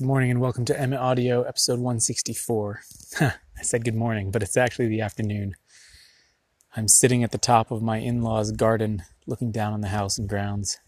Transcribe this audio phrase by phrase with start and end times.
[0.00, 2.80] Good morning and welcome to Emmet Audio, episode 164.
[3.20, 5.56] I said good morning, but it's actually the afternoon.
[6.74, 10.16] I'm sitting at the top of my in law's garden looking down on the house
[10.16, 10.78] and grounds.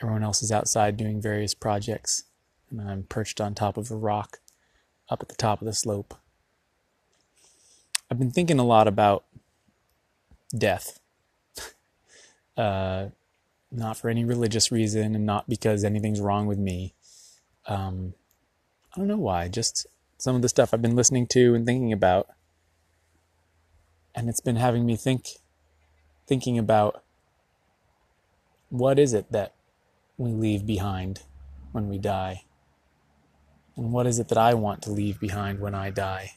[0.00, 2.24] Everyone else is outside doing various projects,
[2.70, 4.38] and I'm perched on top of a rock
[5.10, 6.14] up at the top of the slope.
[8.10, 9.26] I've been thinking a lot about
[10.56, 11.00] death.
[12.56, 13.08] uh,
[13.70, 16.94] not for any religious reason and not because anything's wrong with me
[17.66, 18.14] um,
[18.94, 19.86] I don't know why, just
[20.18, 22.28] some of the stuff I've been listening to and thinking about.
[24.14, 25.26] And it's been having me think,
[26.26, 27.02] thinking about
[28.68, 29.54] what is it that
[30.16, 31.22] we leave behind
[31.72, 32.44] when we die?
[33.76, 36.32] And what is it that I want to leave behind when I die?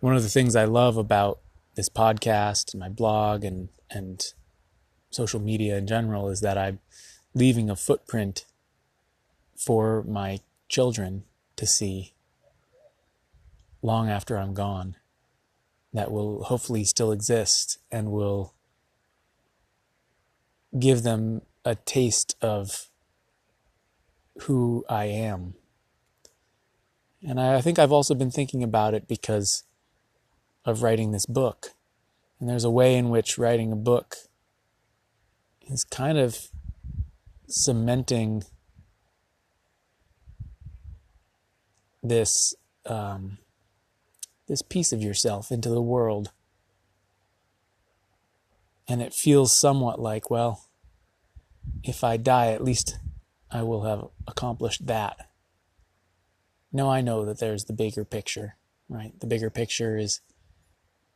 [0.00, 1.40] One of the things I love about
[1.74, 4.24] this podcast and my blog and, and
[5.10, 6.78] social media in general is that I'm
[7.34, 8.44] leaving a footprint
[9.64, 11.24] for my children
[11.56, 12.14] to see
[13.82, 14.96] long after I'm gone
[15.92, 18.54] that will hopefully still exist and will
[20.78, 22.88] give them a taste of
[24.42, 25.54] who I am.
[27.22, 29.64] And I, think I've also been thinking about it because
[30.64, 31.74] of writing this book.
[32.40, 34.16] And there's a way in which writing a book
[35.60, 36.48] is kind of
[37.46, 38.42] cementing
[42.02, 42.54] this
[42.86, 43.38] um,
[44.48, 46.32] this piece of yourself into the world,
[48.88, 50.68] and it feels somewhat like, well,
[51.84, 52.98] if I die, at least
[53.50, 55.28] I will have accomplished that.
[56.72, 58.56] No, I know that there's the bigger picture,
[58.88, 59.12] right?
[59.20, 60.20] The bigger picture is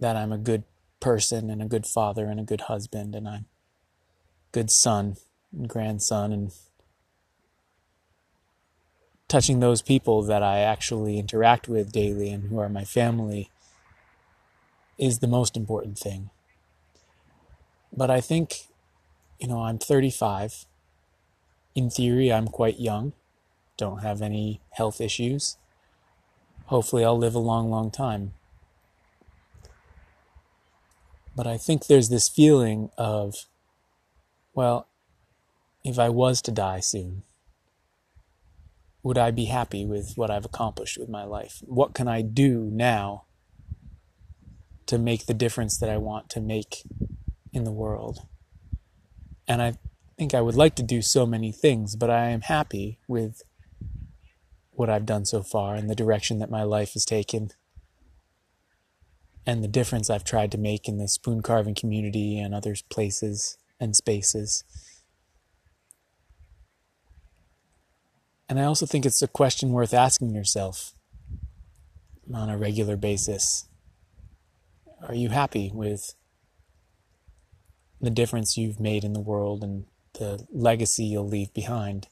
[0.00, 0.64] that I'm a good
[1.00, 5.16] person and a good father and a good husband and I'm a good son
[5.52, 6.52] and grandson and
[9.28, 13.50] touching those people that I actually interact with daily and who are my family
[14.98, 16.30] is the most important thing.
[17.92, 18.66] But I think,
[19.38, 20.66] you know, I'm 35.
[21.74, 23.12] In theory, I'm quite young,
[23.76, 25.56] don't have any health issues.
[26.66, 28.34] Hopefully, I'll live a long, long time.
[31.36, 33.46] But I think there's this feeling of,
[34.54, 34.86] well,
[35.82, 37.24] if I was to die soon,
[39.04, 41.62] would I be happy with what I've accomplished with my life?
[41.66, 43.26] What can I do now
[44.86, 46.82] to make the difference that I want to make
[47.52, 48.26] in the world?
[49.46, 49.74] And I
[50.16, 53.42] think I would like to do so many things, but I am happy with
[54.70, 57.50] what I've done so far and the direction that my life has taken
[59.46, 63.58] and the difference I've tried to make in the spoon carving community and other places
[63.78, 64.64] and spaces.
[68.54, 70.94] And I also think it's a question worth asking yourself
[72.32, 73.66] on a regular basis.
[75.08, 76.14] Are you happy with
[78.00, 79.86] the difference you've made in the world and
[80.20, 82.06] the legacy you'll leave behind?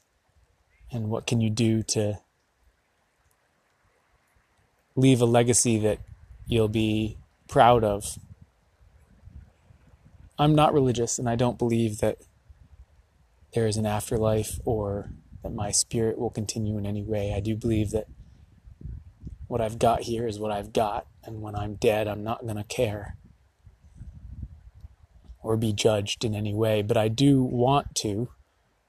[0.91, 2.19] And what can you do to
[4.97, 5.99] leave a legacy that
[6.45, 7.15] you'll be
[7.47, 8.19] proud of?
[10.37, 12.17] I'm not religious and I don't believe that
[13.53, 15.09] there is an afterlife or
[15.43, 17.33] that my spirit will continue in any way.
[17.35, 18.07] I do believe that
[19.47, 22.55] what I've got here is what I've got, and when I'm dead, I'm not going
[22.55, 23.17] to care
[25.43, 26.81] or be judged in any way.
[26.81, 28.29] But I do want to,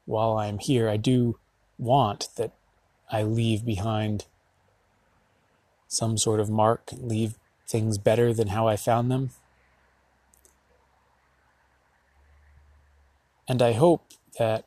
[0.06, 1.38] while I'm here, I do
[1.76, 2.52] want that
[3.10, 4.26] I leave behind
[5.88, 7.34] some sort of mark, leave
[7.68, 9.30] things better than how I found them.
[13.46, 14.06] And I hope
[14.38, 14.64] that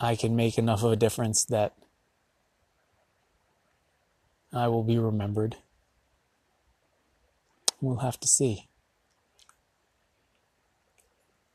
[0.00, 1.74] I can make enough of a difference that
[4.52, 5.56] I will be remembered.
[7.80, 8.68] We'll have to see.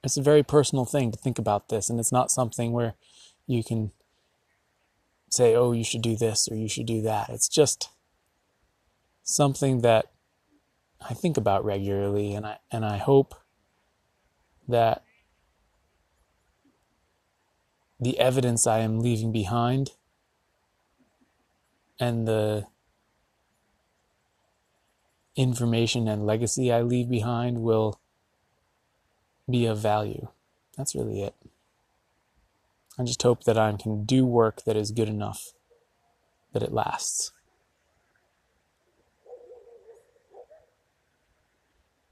[0.03, 2.94] It's a very personal thing to think about this, and it's not something where
[3.47, 3.92] you can
[5.30, 7.30] say, oh, you should do this or you should do that.
[7.30, 7.89] It's just
[9.24, 10.06] something that
[11.09, 13.33] I think about regularly, and I, and I hope
[14.68, 15.03] that
[18.00, 19.92] the evidence I am leaving behind
[22.00, 22.68] and the
[25.36, 28.00] information and legacy I leave behind will
[29.50, 30.27] be of value.
[30.77, 31.36] That's really it.
[32.97, 35.53] I just hope that I can do work that is good enough
[36.53, 37.31] that it lasts.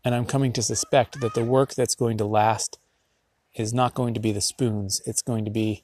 [0.03, 2.77] And I'm coming to suspect that the work that's going to last
[3.55, 5.83] is not going to be the spoons, it's going to be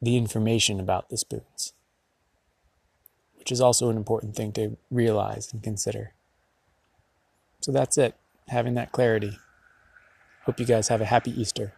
[0.00, 1.72] the information about the spoons,
[3.36, 6.12] which is also an important thing to realize and consider.
[7.60, 8.14] So that's it,
[8.48, 9.38] having that clarity.
[10.44, 11.72] Hope you guys have a happy Easter.